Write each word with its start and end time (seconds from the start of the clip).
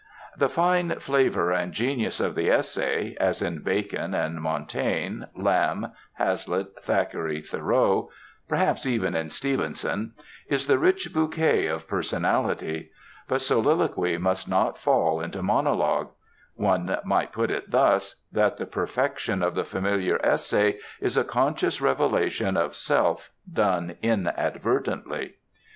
The 0.35 0.49
fine 0.49 0.97
flavor 0.97 1.51
and 1.51 1.73
genius 1.73 2.19
of 2.19 2.33
the 2.33 2.49
essay 2.49 3.15
as 3.19 3.39
in 3.39 3.61
Bacon 3.61 4.15
and 4.15 4.41
Montaigne, 4.41 5.25
Lamb, 5.35 5.91
Hazlitt, 6.13 6.69
Thackeray, 6.81 7.39
Thoreau; 7.43 8.09
perhaps 8.49 8.87
even 8.87 9.15
in 9.15 9.29
Stevenson 9.29 10.13
is 10.47 10.65
the 10.65 10.79
rich 10.79 11.13
bouquet 11.13 11.67
of 11.67 11.87
personality. 11.87 12.89
But 13.27 13.41
soliloquy 13.41 14.17
must 14.17 14.49
not 14.49 14.79
fall 14.79 15.21
into 15.21 15.43
monologue. 15.43 16.07
One 16.55 16.97
might 17.05 17.31
put 17.31 17.51
it 17.51 17.69
thus: 17.69 18.15
that 18.31 18.57
the 18.57 18.65
perfection 18.65 19.43
of 19.43 19.53
the 19.53 19.63
familiar 19.63 20.19
essay 20.25 20.79
is 20.99 21.15
a 21.15 21.23
conscious 21.23 21.79
revelation 21.79 22.57
of 22.57 22.75
self 22.75 23.29
done 23.53 23.95
inadvertently. 24.01 25.35